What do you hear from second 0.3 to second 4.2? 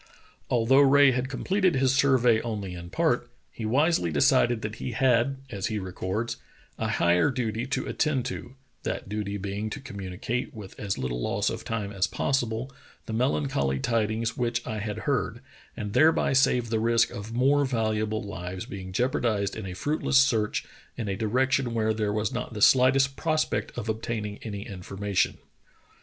Although Rae had completed his survey only in part, he wisely